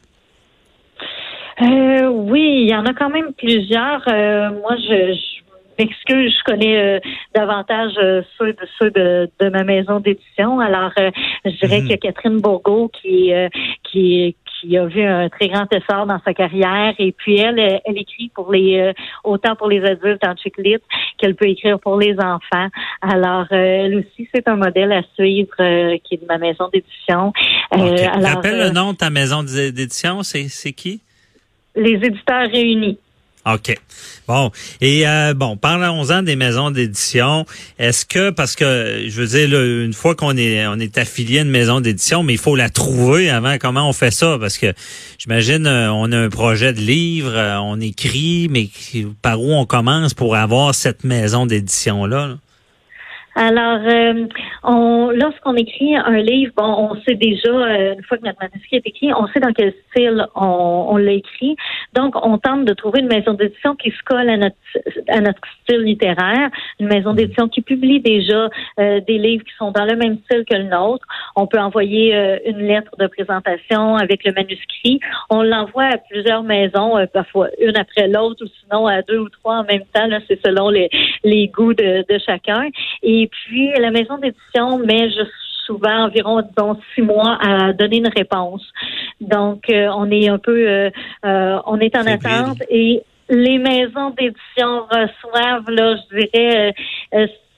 Euh, 1.62 2.08
oui, 2.08 2.63
il 2.63 2.70
y 2.70 2.75
en 2.75 2.86
a 2.86 2.93
quand 2.93 3.10
même 3.10 3.34
plusieurs. 3.34 4.01
Euh, 4.08 4.50
moi, 4.50 4.75
je, 4.77 5.13
je 5.13 5.84
m'excuse, 5.84 6.34
je 6.38 6.43
connais 6.51 7.01
davantage 7.36 7.93
ceux 8.38 8.53
de 8.53 8.67
ceux 8.79 8.89
de, 8.89 9.29
de 9.39 9.50
ma 9.50 9.63
maison 9.63 10.00
d'édition. 10.00 10.60
Alors, 10.60 10.91
je 10.98 11.51
dirais 11.62 11.79
mm-hmm. 11.79 11.82
qu'il 11.82 11.89
y 11.89 11.93
a 11.93 11.98
Catherine 11.98 12.41
Bourgault 12.41 12.89
qui 13.01 13.32
qui 13.84 14.36
qui 14.63 14.77
a 14.77 14.86
vu 14.86 15.03
un 15.03 15.29
très 15.29 15.50
grand 15.50 15.67
essor 15.72 16.05
dans 16.05 16.20
sa 16.25 16.34
carrière. 16.34 16.93
Et 16.98 17.12
puis 17.12 17.38
elle, 17.38 17.60
elle, 17.60 17.98
écrit 17.98 18.32
pour 18.34 18.51
les 18.51 18.79
euh, 18.79 18.93
autant 19.24 19.55
pour 19.55 19.67
les 19.67 19.84
adultes 19.84 20.25
en 20.25 20.36
chiclite 20.36 20.82
qu'elle 21.17 21.36
peut 21.36 21.48
écrire 21.48 21.79
pour 21.79 21.98
les 21.98 22.13
enfants. 22.13 22.67
Alors 23.01 23.46
euh, 23.51 23.86
elle 23.86 23.96
aussi, 23.98 24.27
c'est 24.34 24.48
un 24.48 24.55
modèle 24.55 24.91
à 24.91 25.01
suivre 25.15 25.53
euh, 25.60 25.98
qui 26.03 26.15
est 26.15 26.22
de 26.22 26.25
ma 26.25 26.38
maison 26.38 26.70
d'édition. 26.72 27.34
Rappelle 27.72 28.60
le 28.60 28.70
nom 28.72 28.93
de 28.93 28.98
ta 28.98 29.10
maison 29.10 29.43
d'édition, 29.43 30.24
c'est 30.24 30.74
qui? 30.74 31.01
Les 31.75 31.93
éditeurs 31.93 32.50
réunis. 32.51 33.00
OK. 33.45 33.75
Bon. 34.25 34.51
Et 34.79 35.05
euh, 35.05 35.33
bon, 35.33 35.57
parlons-en 35.57 36.23
des 36.23 36.38
maisons 36.38 36.71
d'édition. 36.71 37.45
Est-ce 37.77 38.05
que 38.05 38.29
parce 38.29 38.55
que 38.55 39.05
je 39.07 39.21
veux 39.21 39.27
dire 39.27 39.62
une 39.62 39.93
fois 39.93 40.15
qu'on 40.15 40.38
est 40.38 40.65
on 40.65 40.79
est 40.79 40.97
affilié 40.97 41.39
à 41.39 41.41
une 41.41 41.50
maison 41.50 41.81
d'édition, 41.81 42.23
mais 42.23 42.33
il 42.33 42.39
faut 42.39 42.55
la 42.55 42.69
trouver 42.69 43.29
avant. 43.29 43.57
Comment 43.57 43.89
on 43.89 43.93
fait 43.93 44.12
ça? 44.12 44.38
Parce 44.39 44.57
que 44.57 44.73
j'imagine 45.17 45.67
euh, 45.67 45.91
on 45.91 46.12
a 46.13 46.17
un 46.17 46.29
projet 46.29 46.71
de 46.71 46.79
livre, 46.79 47.33
euh, 47.35 47.57
on 47.57 47.81
écrit, 47.81 48.47
mais 48.50 48.69
par 49.21 49.41
où 49.41 49.53
on 49.53 49.65
commence 49.65 50.13
pour 50.13 50.38
avoir 50.38 50.73
cette 50.73 51.03
maison 51.03 51.45
d'édition 51.45 52.05
là, 52.05 52.27
là? 52.27 52.38
Alors, 53.35 53.79
euh, 53.85 54.27
on, 54.63 55.09
lorsqu'on 55.09 55.55
écrit 55.55 55.95
un 55.95 56.17
livre, 56.17 56.53
bon, 56.55 56.91
on 56.91 57.01
sait 57.01 57.15
déjà, 57.15 57.49
euh, 57.49 57.95
une 57.95 58.03
fois 58.03 58.17
que 58.17 58.25
notre 58.25 58.39
manuscrit 58.39 58.77
est 58.77 58.87
écrit, 58.87 59.11
on 59.13 59.27
sait 59.27 59.39
dans 59.39 59.51
quel 59.53 59.73
style 59.89 60.25
on, 60.35 60.87
on 60.89 60.97
l'a 60.97 61.13
écrit. 61.13 61.55
Donc, 61.93 62.15
on 62.23 62.37
tente 62.37 62.65
de 62.65 62.73
trouver 62.73 62.99
une 62.99 63.07
maison 63.07 63.33
d'édition 63.33 63.75
qui 63.75 63.89
se 63.89 64.03
colle 64.05 64.29
à 64.29 64.37
notre, 64.37 64.55
à 65.07 65.19
notre 65.21 65.41
style 65.63 65.81
littéraire, 65.81 66.49
une 66.79 66.87
maison 66.87 67.13
d'édition 67.13 67.47
qui 67.47 67.61
publie 67.61 68.01
déjà 68.01 68.49
euh, 68.79 68.99
des 69.01 69.17
livres 69.17 69.43
qui 69.43 69.53
sont 69.57 69.71
dans 69.71 69.85
le 69.85 69.95
même 69.95 70.17
style 70.25 70.43
que 70.45 70.55
le 70.55 70.65
nôtre. 70.65 71.05
On 71.35 71.47
peut 71.47 71.59
envoyer 71.59 72.13
une 72.45 72.59
lettre 72.67 72.91
de 72.99 73.07
présentation 73.07 73.95
avec 73.95 74.23
le 74.23 74.33
manuscrit. 74.33 74.99
On 75.29 75.41
l'envoie 75.41 75.85
à 75.85 75.97
plusieurs 75.97 76.43
maisons, 76.43 76.95
parfois 77.11 77.49
une 77.59 77.75
après 77.77 78.07
l'autre, 78.07 78.45
ou 78.45 78.47
sinon 78.61 78.85
à 78.87 79.01
deux 79.01 79.17
ou 79.17 79.29
trois 79.29 79.57
en 79.57 79.63
même 79.63 79.83
temps. 79.93 80.07
Là, 80.07 80.19
c'est 80.27 80.39
selon 80.45 80.69
les, 80.69 80.89
les 81.23 81.47
goûts 81.47 81.73
de, 81.73 82.05
de 82.07 82.19
chacun. 82.25 82.69
Puis, 83.27 83.71
la 83.79 83.91
maison 83.91 84.17
d'édition 84.17 84.77
met 84.79 85.09
souvent 85.65 86.05
environ, 86.05 86.41
disons, 86.41 86.77
six 86.93 87.01
mois 87.01 87.37
à 87.41 87.73
donner 87.73 87.97
une 87.97 88.11
réponse. 88.15 88.63
Donc, 89.21 89.69
euh, 89.69 89.87
on 89.95 90.09
est 90.11 90.29
un 90.29 90.37
peu, 90.37 90.67
euh, 90.67 90.89
euh, 91.25 91.59
on 91.65 91.79
est 91.79 91.95
en 91.95 92.05
attente 92.05 92.61
et 92.69 93.01
les 93.29 93.57
maisons 93.57 94.09
d'édition 94.11 94.85
reçoivent, 94.91 95.69
là, 95.69 95.95
je 95.95 96.17
dirais, 96.17 96.73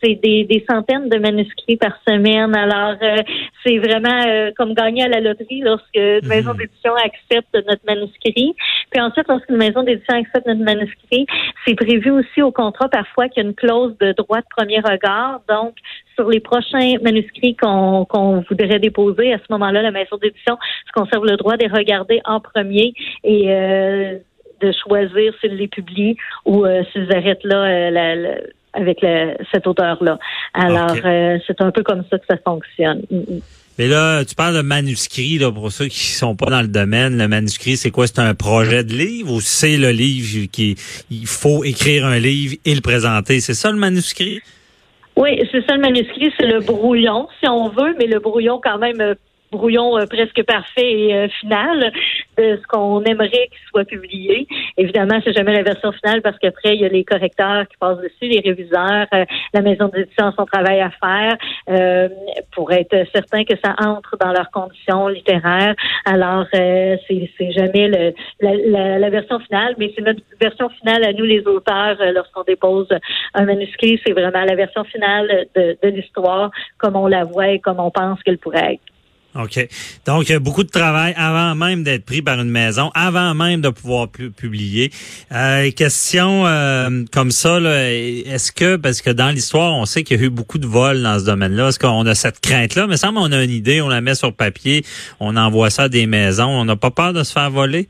c'est 0.06 0.16
des, 0.16 0.66
centaines 0.70 1.10
de 1.10 1.18
manuscrits 1.18 1.78
par 1.78 1.98
semaine. 2.08 2.56
Alors, 2.56 2.96
euh, 3.02 3.18
c'est 3.66 3.78
vraiment 3.78 4.24
euh, 4.28 4.52
comme 4.58 4.74
gagner 4.74 5.04
à 5.04 5.08
la 5.08 5.20
loterie 5.20 5.62
lorsque 5.62 5.96
une 5.96 6.28
maison 6.28 6.52
mhm. 6.52 6.58
d'édition 6.58 6.94
accepte 6.96 7.54
notre 7.54 7.86
manuscrit. 7.86 8.56
Puis 8.92 9.02
ensuite, 9.02 9.28
lorsqu'une 9.28 9.58
maison 9.58 9.84
d'édition 9.84 10.16
accepte 10.16 10.46
notre 10.48 10.64
manuscrit, 10.64 11.26
c'est 11.66 11.76
prévu 11.76 12.12
aussi 12.12 12.42
au 12.42 12.52
contrat 12.52 12.90
parfois 12.90 13.30
qu'il 13.30 13.44
y 13.44 13.46
a 13.46 13.50
une 13.50 13.56
clause 13.56 13.98
de 14.00 14.12
droit 14.14 14.40
de 14.40 14.48
premier 14.56 14.80
regard. 14.80 15.42
Donc, 15.50 15.76
sur 16.16 16.30
les 16.30 16.40
prochains 16.40 16.96
manuscrits 17.02 17.56
qu'on 17.56 18.44
voudrait 18.48 18.80
déposer, 18.80 19.34
à 19.34 19.38
ce 19.38 19.52
moment-là, 19.52 19.82
la 19.82 19.92
maison 19.92 20.18
d'édition 20.18 20.58
se 20.88 20.92
conserve 20.94 21.26
le 21.26 21.36
droit 21.38 21.58
de 21.58 21.64
les 21.64 21.72
regarder 21.72 22.22
en 22.26 22.40
premier 22.40 22.94
et 23.24 23.52
euh, 23.52 24.18
de 24.62 24.72
choisir 24.84 25.34
s'ils 25.42 25.58
les 25.58 25.68
publient 25.68 26.16
ou 26.46 26.66
s'ils 26.94 27.14
arrêtent 27.14 27.44
là 27.44 27.92
la 27.92 28.38
avec 28.76 29.00
cet 29.52 29.68
auteur-là. 29.68 30.20
Alors, 30.54 30.96
euh, 31.04 31.38
c'est 31.48 31.62
un 31.62 31.72
peu 31.72 31.84
comme 31.84 32.04
ça 32.10 32.18
que 32.18 32.26
ça 32.30 32.38
fonctionne. 32.44 33.02
Mm, 33.10 33.18
mm. 33.18 33.40
Mais 33.78 33.88
là, 33.88 34.24
tu 34.24 34.36
parles 34.36 34.56
de 34.56 34.62
manuscrit, 34.62 35.38
là, 35.38 35.52
pour 35.52 35.70
ceux 35.70 35.88
qui 35.88 36.00
sont 36.00 36.36
pas 36.36 36.46
dans 36.46 36.62
le 36.62 36.70
domaine. 36.70 37.18
Le 37.18 37.28
manuscrit, 37.28 37.76
c'est 37.76 37.92
quoi? 37.92 38.08
C'est 38.08 38.20
un 38.20 38.34
projet 38.34 38.86
de 38.86 38.94
livre 38.94 39.34
ou 39.34 39.42
c'est 39.42 39.76
le 39.76 39.90
livre 39.90 40.48
qui, 40.50 40.76
il 41.12 41.28
faut 41.28 41.66
écrire 41.66 42.06
un 42.06 42.18
livre 42.18 42.56
et 42.64 42.74
le 42.74 42.80
présenter? 42.80 43.42
C'est 43.42 43.54
ça 43.54 43.72
le 43.72 43.78
manuscrit? 43.78 44.40
Oui, 45.18 45.42
c'est 45.52 45.66
ça 45.66 45.76
le 45.76 45.82
manuscrit, 45.82 46.32
c'est 46.38 46.46
le 46.46 46.60
brouillon, 46.62 47.28
si 47.40 47.50
on 47.50 47.70
veut, 47.70 47.96
mais 47.98 48.08
le 48.08 48.20
brouillon 48.20 48.62
quand 48.64 48.78
même 48.78 49.00
euh, 49.02 49.16
brouillon 49.52 49.98
euh, 49.98 50.06
presque 50.06 50.44
parfait 50.44 50.92
et 50.92 51.16
euh, 51.16 51.28
final 51.40 51.92
de 52.38 52.60
ce 52.62 52.68
qu'on 52.68 53.02
aimerait 53.04 53.30
qu'il 53.30 53.68
soit 53.70 53.86
publié. 53.86 54.48
Évidemment, 54.78 55.20
c'est 55.24 55.34
jamais 55.34 55.54
la 55.54 55.64
version 55.64 55.92
finale 55.94 56.22
parce 56.22 56.38
qu'après, 56.38 56.76
il 56.76 56.82
y 56.82 56.86
a 56.86 56.90
les 56.90 57.04
correcteurs 57.04 57.68
qui 57.68 57.78
passent 57.78 58.00
dessus, 58.00 58.28
les 58.28 58.42
réviseurs, 58.42 59.08
euh, 59.14 59.26
la 59.54 59.62
maison 59.62 59.88
d'édition 59.88 60.28
a 60.28 60.34
son 60.34 60.46
travail 60.46 60.82
à 60.82 60.90
faire 60.90 61.38
pour 62.54 62.72
être 62.72 62.96
certain 63.14 63.44
que 63.44 63.54
ça 63.64 63.76
entre 63.80 64.18
dans 64.18 64.32
leurs 64.32 64.52
conditions 64.52 65.08
littéraires. 65.08 65.76
Alors, 66.06 66.46
c'est 66.52 67.00
jamais 67.52 67.88
le, 67.88 68.14
la, 68.42 69.00
la, 69.00 69.10
version 69.10 69.40
finale, 69.40 69.76
mais 69.78 69.92
c'est 69.96 70.04
notre 70.04 70.22
version 70.40 70.70
finale 70.70 71.04
à 71.04 71.14
nous, 71.14 71.26
les 71.26 71.46
auteurs, 71.48 71.98
lorsqu'on 72.14 72.44
dépose 72.44 72.90
un 73.34 73.46
manuscrit. 73.46 74.00
C'est 74.06 74.14
vraiment 74.14 74.44
la 74.44 74.56
version 74.56 74.84
finale 74.84 75.48
de, 75.56 75.78
de 75.82 75.90
l'histoire 75.90 76.52
comme 76.78 76.96
on 76.96 77.08
la 77.08 77.24
voit 77.24 77.50
et 77.50 77.60
comme 77.60 77.80
on 77.80 77.92
pense 77.92 78.22
qu'elle 78.24 78.38
pourrait 78.38 78.74
être. 78.74 78.95
OK. 79.36 79.68
Donc, 80.06 80.32
beaucoup 80.38 80.64
de 80.64 80.70
travail 80.70 81.14
avant 81.18 81.56
même 81.56 81.84
d'être 81.84 82.06
pris 82.06 82.22
par 82.22 82.40
une 82.40 82.50
maison, 82.50 82.90
avant 82.94 83.34
même 83.34 83.60
de 83.60 83.70
pouvoir 83.70 84.08
publier. 84.10 84.92
Euh, 85.34 85.72
question 85.72 86.48
euh, 86.48 87.04
comme 87.12 87.32
ça, 87.32 87.60
est-ce 87.60 88.52
que, 88.52 88.78
parce 88.78 89.02
que 89.02 89.10
dans 89.10 89.32
l'histoire, 89.32 89.74
on 89.74 89.86
sait 89.86 90.04
qu'il 90.04 90.20
y 90.20 90.24
a 90.24 90.26
eu 90.28 90.30
beaucoup 90.30 90.58
de 90.58 90.68
vols 90.68 91.04
dans 91.04 91.20
ce 91.20 91.26
domaine-là, 91.26 91.70
est-ce 91.70 91.80
qu'on 91.80 92.06
a 92.06 92.16
cette 92.16 92.40
crainte-là? 92.40 92.88
Mais 92.88 92.96
semble 92.96 93.18
on 93.18 93.32
a 93.32 93.44
une 93.44 93.52
idée, 93.52 93.82
on 93.82 93.90
la 93.90 94.00
met 94.00 94.16
sur 94.16 94.34
papier, 94.34 94.86
on 95.20 95.36
envoie 95.36 95.70
ça 95.70 95.84
à 95.84 95.90
des 95.90 96.06
maisons, 96.06 96.48
on 96.48 96.64
n'a 96.64 96.78
pas 96.78 96.92
peur 96.92 97.12
de 97.12 97.24
se 97.24 97.34
faire 97.34 97.52
voler? 97.52 97.90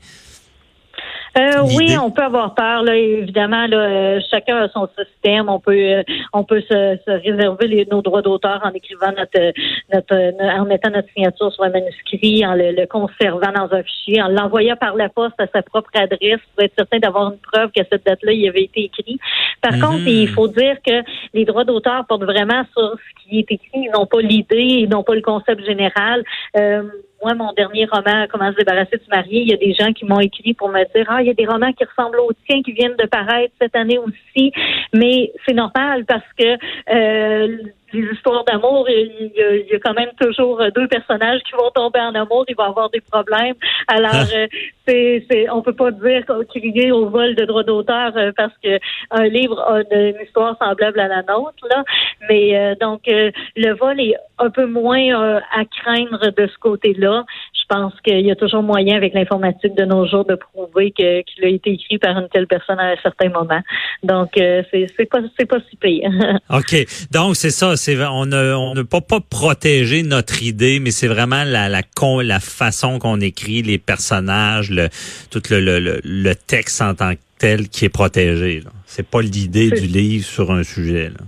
Euh, 1.36 1.62
oui, 1.76 1.96
on 1.98 2.10
peut 2.10 2.22
avoir 2.22 2.54
peur. 2.54 2.82
Là, 2.82 2.96
évidemment, 2.96 3.66
là, 3.66 3.76
euh, 3.76 4.20
chacun 4.30 4.56
a 4.56 4.68
son 4.68 4.88
système. 4.98 5.48
On 5.48 5.60
peut, 5.60 5.72
euh, 5.72 6.02
on 6.32 6.44
peut 6.44 6.62
se, 6.62 6.98
se 7.04 7.10
réserver 7.10 7.68
les, 7.68 7.86
nos 7.86 8.00
droits 8.00 8.22
d'auteur 8.22 8.60
en 8.64 8.70
écrivant 8.70 9.12
notre, 9.16 9.52
notre, 9.92 10.58
en 10.58 10.64
mettant 10.64 10.90
notre 10.90 11.08
signature 11.14 11.52
sur 11.52 11.64
un 11.64 11.70
manuscrit, 11.70 12.44
en 12.46 12.54
le, 12.54 12.86
conservant 12.86 13.52
dans 13.52 13.74
un 13.76 13.82
fichier, 13.82 14.22
en 14.22 14.28
l'envoyant 14.28 14.76
par 14.76 14.96
la 14.96 15.08
poste 15.08 15.38
à 15.38 15.46
sa 15.48 15.62
propre 15.62 15.90
adresse 15.94 16.40
pour 16.54 16.64
être 16.64 16.74
certain 16.76 16.98
d'avoir 16.98 17.32
une 17.32 17.38
preuve 17.38 17.70
qu'à 17.72 17.84
cette 17.90 18.06
date-là, 18.06 18.32
il 18.32 18.48
avait 18.48 18.64
été 18.64 18.84
écrit. 18.84 19.18
Par 19.60 19.72
mhm. 19.74 19.80
contre, 19.80 20.06
il 20.06 20.28
faut 20.28 20.48
dire 20.48 20.76
que 20.86 21.02
les 21.34 21.44
droits 21.44 21.64
d'auteur 21.64 22.06
portent 22.08 22.24
vraiment 22.24 22.62
sur 22.72 22.94
ce 22.94 23.24
qui 23.28 23.40
est 23.40 23.52
écrit, 23.52 23.68
ils 23.74 23.90
n'ont 23.92 24.06
pas 24.06 24.20
l'idée, 24.20 24.56
ils 24.56 24.88
n'ont 24.88 25.02
pas 25.02 25.14
le 25.14 25.22
concept 25.22 25.64
général. 25.66 26.24
Euh, 26.56 26.82
moi, 27.22 27.34
mon 27.34 27.52
dernier 27.52 27.86
roman, 27.86 28.26
Comment 28.30 28.50
se 28.52 28.56
débarrasser 28.56 28.98
du 28.98 29.08
marié, 29.10 29.40
il 29.42 29.48
y 29.48 29.54
a 29.54 29.56
des 29.56 29.72
gens 29.72 29.92
qui 29.92 30.04
m'ont 30.04 30.20
écrit 30.20 30.54
pour 30.54 30.68
me 30.68 30.84
dire, 30.94 31.06
ah, 31.08 31.22
il 31.22 31.26
y 31.26 31.30
a 31.30 31.34
des 31.34 31.46
romans 31.46 31.72
qui 31.72 31.84
ressemblent 31.84 32.20
aux 32.20 32.32
tiens 32.46 32.62
qui 32.62 32.72
viennent 32.72 32.96
de 32.96 33.06
paraître 33.06 33.54
cette 33.60 33.74
année 33.74 33.98
aussi. 33.98 34.52
Mais 34.92 35.32
c'est 35.46 35.54
normal 35.54 36.04
parce 36.04 36.26
que 36.38 36.56
euh, 36.92 37.58
les 37.92 38.12
histoires 38.12 38.44
d'amour, 38.44 38.88
il, 38.88 39.32
y 39.70 39.74
a 39.74 39.78
quand 39.78 39.94
même 39.94 40.10
toujours 40.20 40.62
deux 40.74 40.88
personnages 40.88 41.40
qui 41.42 41.52
vont 41.52 41.70
tomber 41.74 42.00
en 42.00 42.14
amour, 42.14 42.44
il 42.48 42.56
va 42.56 42.64
avoir 42.64 42.90
des 42.90 43.00
problèmes. 43.00 43.54
Alors, 43.88 44.10
ah. 44.12 44.24
euh, 44.34 44.46
c'est, 44.86 45.26
c'est, 45.30 45.50
on 45.50 45.62
peut 45.62 45.74
pas 45.74 45.90
dire 45.90 46.24
crier 46.48 46.92
au 46.92 47.08
vol 47.08 47.34
de 47.34 47.44
droits 47.44 47.64
d'auteur 47.64 48.12
euh, 48.16 48.32
parce 48.36 48.52
que 48.62 48.78
un 49.10 49.24
livre 49.24 49.60
a 49.60 49.80
une 49.90 50.16
histoire 50.24 50.56
semblable 50.58 51.00
à 51.00 51.08
la 51.08 51.22
nôtre, 51.22 51.66
là. 51.70 51.84
Mais 52.28 52.56
euh, 52.56 52.74
donc, 52.80 53.02
le 53.06 53.72
vol 53.74 54.00
est 54.00 54.16
un 54.38 54.50
peu 54.50 54.66
moins 54.66 55.40
à 55.52 55.64
craindre 55.64 56.30
de 56.30 56.46
ce 56.46 56.58
côté-là 56.58 57.24
je 57.68 57.74
pense 57.74 57.92
qu'il 58.02 58.20
y 58.20 58.30
a 58.30 58.36
toujours 58.36 58.62
moyen 58.62 58.96
avec 58.96 59.14
l'informatique 59.14 59.74
de 59.74 59.84
nos 59.84 60.06
jours 60.06 60.24
de 60.24 60.36
prouver 60.36 60.92
que, 60.92 61.22
qu'il 61.22 61.44
a 61.44 61.48
été 61.48 61.72
écrit 61.72 61.98
par 61.98 62.16
une 62.16 62.28
telle 62.28 62.46
personne 62.46 62.78
à 62.78 62.90
un 62.92 62.96
certain 63.02 63.28
moment. 63.28 63.60
Donc, 64.02 64.36
euh, 64.38 64.62
c'est, 64.70 64.86
c'est 64.96 65.06
pas 65.06 65.18
c'est 65.38 65.46
pas 65.46 65.58
si 65.68 65.76
pire. 65.76 66.10
OK. 66.50 66.86
Donc, 67.10 67.36
c'est 67.36 67.50
ça. 67.50 67.75
C'est, 67.76 67.96
on 68.04 68.26
ne 68.26 68.54
on 68.54 68.74
ne 68.74 68.82
peut 68.82 69.00
pas 69.00 69.20
protéger 69.20 70.02
notre 70.02 70.42
idée, 70.42 70.80
mais 70.80 70.90
c'est 70.90 71.06
vraiment 71.06 71.44
la, 71.44 71.68
la, 71.68 71.82
la 72.22 72.40
façon 72.40 72.98
qu'on 72.98 73.20
écrit 73.20 73.62
les 73.62 73.78
personnages, 73.78 74.70
le, 74.70 74.88
tout 75.30 75.42
le, 75.50 75.60
le, 75.60 76.00
le, 76.02 76.34
texte 76.34 76.80
en 76.82 76.94
tant 76.94 77.14
que 77.14 77.20
tel 77.38 77.68
qui 77.68 77.84
est 77.84 77.90
protégé. 77.90 78.62
C'est 78.86 79.06
pas 79.06 79.20
l'idée 79.20 79.70
du 79.70 79.86
livre 79.86 80.24
sur 80.24 80.50
un 80.50 80.62
sujet. 80.62 81.10
Là. 81.10 81.20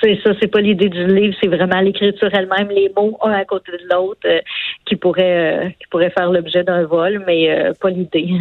C'est 0.00 0.18
ça, 0.22 0.30
c'est 0.40 0.48
pas 0.48 0.60
l'idée 0.60 0.88
du 0.88 1.06
livre, 1.06 1.34
c'est 1.40 1.48
vraiment 1.48 1.80
l'écriture 1.80 2.28
elle-même, 2.32 2.68
les 2.70 2.90
mots 2.96 3.18
un 3.22 3.32
à 3.32 3.44
côté 3.44 3.72
de 3.72 3.94
l'autre 3.94 4.20
euh, 4.24 4.40
qui 4.84 4.96
pourraient 4.96 5.66
euh, 5.66 5.68
qui 5.68 5.86
pourraient 5.90 6.10
faire 6.10 6.30
l'objet 6.30 6.64
d'un 6.64 6.84
vol, 6.84 7.22
mais 7.26 7.50
euh, 7.50 7.72
pas 7.80 7.90
l'idée. 7.90 8.28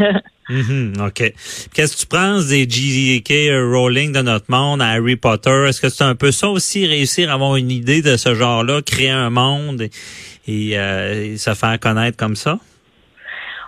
Mm-hmm, 0.47 1.07
OK. 1.07 1.33
Qu'est-ce 1.73 1.95
que 1.95 2.01
tu 2.01 2.05
penses 2.05 2.49
des 2.49 2.69
J.K. 2.69 3.49
Rowling 3.73 4.13
de 4.13 4.21
notre 4.21 4.45
monde, 4.47 4.79
Harry 4.79 5.15
Potter? 5.15 5.65
Est-ce 5.67 5.81
que 5.81 5.89
c'est 5.89 6.03
un 6.03 6.13
peu 6.13 6.29
ça 6.29 6.49
aussi, 6.49 6.85
réussir 6.85 7.31
à 7.31 7.33
avoir 7.33 7.55
une 7.55 7.71
idée 7.71 8.03
de 8.03 8.15
ce 8.15 8.35
genre-là, 8.35 8.83
créer 8.83 9.09
un 9.09 9.31
monde 9.31 9.87
et, 10.47 10.73
et 10.73 11.37
se 11.37 11.51
faire 11.55 11.79
connaître 11.79 12.15
comme 12.15 12.35
ça? 12.35 12.59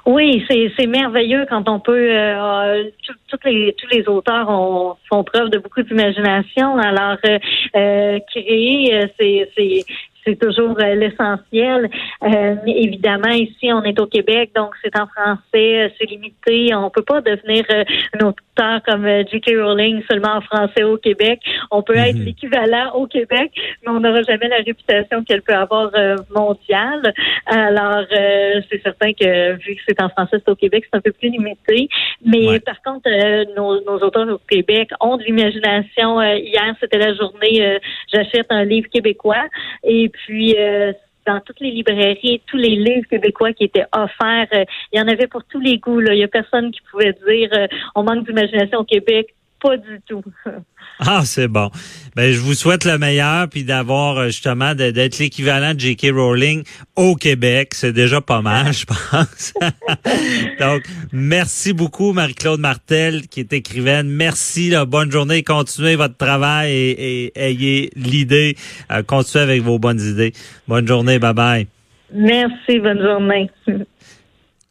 Oui, 0.07 0.41
c'est 0.49 0.87
merveilleux 0.87 1.45
quand 1.49 1.67
on 1.67 1.81
peut. 1.81 2.11
Euh, 2.11 2.85
toutes 3.27 3.43
les 3.43 3.75
tous 3.77 3.87
les 3.91 4.07
auteurs 4.07 4.49
ont, 4.49 4.95
font 5.09 5.25
preuve 5.25 5.49
de 5.49 5.57
beaucoup 5.57 5.81
d'imagination. 5.81 6.77
Alors 6.77 7.17
euh, 7.25 7.37
euh 7.75 8.19
créer, 8.31 8.95
euh, 8.95 9.07
c'est 9.19 9.83
c'est 10.27 10.39
toujours 10.39 10.75
euh, 10.79 10.95
l'essentiel. 10.95 11.89
Euh, 12.23 12.55
évidemment, 12.65 13.29
ici, 13.29 13.71
on 13.71 13.83
est 13.83 13.99
au 13.99 14.07
Québec, 14.07 14.51
donc 14.55 14.73
c'est 14.83 14.97
en 14.99 15.07
français, 15.07 15.85
euh, 15.85 15.89
c'est 15.97 16.05
limité. 16.05 16.75
On 16.75 16.89
peut 16.89 17.03
pas 17.03 17.21
devenir 17.21 17.63
un 17.69 18.25
auteur 18.25 18.81
comme 18.85 19.07
J.K. 19.31 19.51
Rowling 19.57 20.01
seulement 20.09 20.35
en 20.35 20.41
français 20.41 20.83
au 20.83 20.97
Québec. 20.97 21.39
On 21.71 21.81
peut 21.81 21.95
être 21.95 22.17
mhm. 22.17 22.25
l'équivalent 22.25 22.91
au 22.95 23.07
Québec, 23.07 23.51
mais 23.83 23.89
on 23.89 23.99
n'aura 23.99 24.21
jamais 24.23 24.47
la 24.47 24.57
réputation 24.57 25.23
qu'elle 25.23 25.41
peut 25.41 25.53
avoir 25.53 25.91
mondiale. 26.35 27.13
Alors, 27.45 28.05
c'est 28.09 28.81
certain 28.81 29.13
que 29.13 29.53
vu 29.53 29.75
que 29.75 29.81
c'est 29.87 30.01
en 30.01 30.09
français, 30.09 30.37
c'est 30.43 30.49
au 30.49 30.55
Québec, 30.55 30.85
c'est 30.91 30.97
un 30.97 31.01
peu 31.01 31.11
plus 31.11 31.29
limité. 31.29 31.87
Mais 32.25 32.59
par 32.59 32.81
contre, 32.81 33.07
nos, 33.55 33.81
nos, 33.83 33.99
auteurs 33.99 34.27
au 34.27 34.39
Québec 34.49 34.89
ont 34.99 35.17
de 35.17 35.23
l'imagination. 35.23 36.21
hier, 36.21 36.75
c'était 36.81 36.97
la 36.97 37.13
journée 37.13 37.79
J'achète 38.11 38.47
un 38.49 38.63
livre 38.63 38.89
québécois 38.89 39.45
et 39.83 40.09
puis, 40.25 40.55
euh, 40.57 40.93
dans 41.27 41.41
toutes 41.41 41.59
les 41.59 41.71
librairies, 41.71 42.41
tous 42.47 42.57
les 42.57 42.75
livres 42.75 43.07
québécois 43.09 43.51
qui 43.51 43.65
étaient 43.65 43.85
offerts, 43.93 44.47
euh, 44.53 44.63
il 44.91 44.99
y 44.99 45.01
en 45.01 45.07
avait 45.07 45.27
pour 45.27 45.43
tous 45.43 45.59
les 45.59 45.77
goûts. 45.77 45.99
Là. 45.99 46.13
Il 46.13 46.19
y 46.19 46.23
a 46.23 46.27
personne 46.27 46.71
qui 46.71 46.79
pouvait 46.89 47.13
dire 47.27 47.49
euh, 47.53 47.67
on 47.95 48.03
manque 48.03 48.25
d'imagination 48.25 48.79
au 48.79 48.85
Québec 48.85 49.35
pas 49.61 49.77
du 49.77 49.99
tout. 50.07 50.23
Ah, 50.99 51.21
c'est 51.25 51.47
bon. 51.47 51.69
Ben, 52.15 52.33
je 52.33 52.39
vous 52.39 52.55
souhaite 52.55 52.83
le 52.83 52.97
meilleur, 52.97 53.47
puis 53.49 53.63
d'avoir 53.63 54.17
euh, 54.17 54.25
justement 54.27 54.73
d'être 54.73 55.19
l'équivalent 55.19 55.75
de 55.75 55.79
J.K. 55.79 56.07
Rowling 56.11 56.63
au 56.95 57.15
Québec. 57.15 57.75
C'est 57.75 57.93
déjà 57.93 58.19
pas 58.19 58.41
mal, 58.41 58.73
je 58.73 58.85
pense. 58.85 59.53
Donc, 60.59 60.83
merci 61.11 61.73
beaucoup, 61.73 62.13
Marie-Claude 62.13 62.59
Martel, 62.59 63.27
qui 63.27 63.41
est 63.41 63.53
écrivaine. 63.53 64.09
Merci, 64.09 64.71
là, 64.71 64.85
bonne 64.85 65.11
journée. 65.11 65.43
Continuez 65.43 65.95
votre 65.95 66.17
travail 66.17 66.71
et, 66.71 67.31
ayez 67.35 67.91
l'idée. 67.95 68.55
Euh, 68.91 69.03
continuez 69.03 69.43
avec 69.43 69.61
vos 69.61 69.77
bonnes 69.77 70.01
idées. 70.01 70.33
Bonne 70.67 70.87
journée. 70.87 71.19
Bye 71.19 71.33
bye. 71.35 71.67
Merci. 72.11 72.79
Bonne 72.79 73.01
journée. 73.03 73.51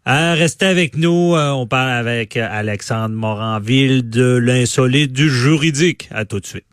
Euh, 0.08 0.34
restez 0.34 0.66
avec 0.66 0.96
nous. 0.96 1.34
Euh, 1.34 1.50
on 1.50 1.66
parle 1.66 1.90
avec 1.90 2.36
Alexandre 2.36 3.14
Moranville 3.14 4.08
de 4.08 4.36
l'insolite 4.36 5.12
du 5.12 5.28
juridique. 5.28 6.08
À 6.12 6.24
tout 6.24 6.38
de 6.38 6.46
suite. 6.46 6.65